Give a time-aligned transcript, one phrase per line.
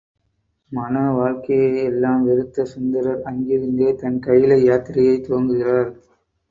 [0.71, 5.91] மண வாழ்க்கையை எல்லாம் வெறுத்த சுந்தரர், அங்கிருந்தே தன் கயிலை யாத்திரையைத் துவங்குகிறார்.